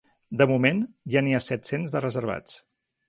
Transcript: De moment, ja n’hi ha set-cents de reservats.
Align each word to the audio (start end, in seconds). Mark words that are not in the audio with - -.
De 0.39 0.47
moment, 0.51 0.79
ja 1.15 1.23
n’hi 1.27 1.35
ha 1.35 1.43
set-cents 1.49 1.95
de 1.97 2.03
reservats. 2.07 2.57